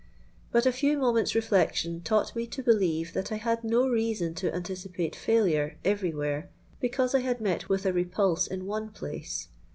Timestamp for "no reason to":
3.63-4.51